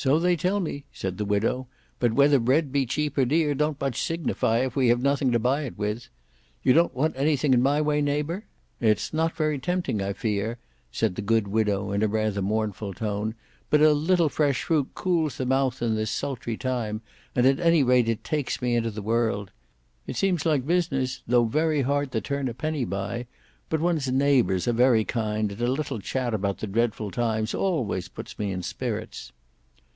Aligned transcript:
"So 0.00 0.20
they 0.20 0.36
tell 0.36 0.60
me," 0.60 0.84
said 0.92 1.18
the 1.18 1.24
widow; 1.24 1.66
"but 1.98 2.12
whether 2.12 2.38
bread 2.38 2.70
be 2.70 2.86
cheap 2.86 3.18
or 3.18 3.24
dear 3.24 3.52
don't 3.52 3.80
much 3.80 4.00
signify, 4.00 4.58
if 4.58 4.76
we 4.76 4.86
have 4.90 5.02
nothing 5.02 5.32
to 5.32 5.40
buy 5.40 5.62
it 5.62 5.76
with. 5.76 6.08
You 6.62 6.72
don't 6.72 6.94
want 6.94 7.16
anything 7.16 7.52
in 7.52 7.60
my 7.60 7.80
way, 7.80 8.00
neighbour? 8.00 8.44
It's 8.80 9.12
not 9.12 9.34
very 9.34 9.58
tempting 9.58 10.00
I 10.00 10.12
fear," 10.12 10.58
said 10.92 11.16
the 11.16 11.20
good 11.20 11.48
widow, 11.48 11.90
in 11.90 12.04
a 12.04 12.06
rather 12.06 12.40
mournful 12.40 12.94
tone: 12.94 13.34
"but 13.70 13.80
a 13.80 13.90
little 13.92 14.28
fresh 14.28 14.62
fruit 14.62 14.90
cools 14.94 15.36
the 15.36 15.44
mouth 15.46 15.82
in 15.82 15.96
this 15.96 16.12
sultry 16.12 16.56
time, 16.56 17.00
and 17.34 17.44
at 17.44 17.58
any 17.58 17.82
rate 17.82 18.08
it 18.08 18.22
takes 18.22 18.62
me 18.62 18.76
into 18.76 18.92
the 18.92 19.02
world. 19.02 19.50
It 20.06 20.14
seems 20.14 20.46
like 20.46 20.64
business, 20.64 21.24
tho' 21.26 21.42
very 21.46 21.82
hard 21.82 22.12
to 22.12 22.20
turn 22.20 22.46
a 22.46 22.54
penny 22.54 22.84
by; 22.84 23.26
but 23.68 23.80
one's 23.80 24.06
neighbours 24.12 24.68
are 24.68 24.72
very 24.72 25.04
kind, 25.04 25.50
and 25.50 25.60
a 25.60 25.66
little 25.66 25.98
chat 25.98 26.34
about 26.34 26.58
the 26.58 26.68
dreadful 26.68 27.10
times 27.10 27.52
always 27.52 28.06
puts 28.08 28.38
me 28.38 28.52
in 28.52 28.62
spirits." 28.62 29.32